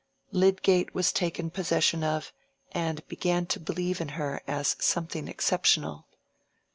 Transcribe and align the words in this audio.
Lydgate 0.31 0.95
was 0.95 1.11
taken 1.13 1.51
possession 1.51 2.03
of, 2.03 2.33
and 2.71 3.07
began 3.07 3.45
to 3.45 3.59
believe 3.59 4.01
in 4.01 4.07
her 4.17 4.41
as 4.47 4.75
something 4.79 5.27
exceptional. 5.27 6.07